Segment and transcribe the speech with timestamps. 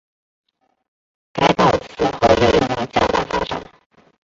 [1.31, 3.63] 该报此后又有了较大发展。